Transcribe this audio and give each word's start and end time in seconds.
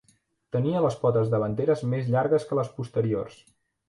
Tenia 0.55 0.79
les 0.85 0.95
potes 1.03 1.29
davanteres 1.33 1.83
més 1.91 2.09
llargues 2.15 2.47
que 2.53 2.57
les 2.61 2.73
posteriors. 2.79 3.37